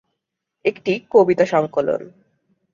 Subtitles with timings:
[0.65, 2.01] একটি কবিতা সংকলন।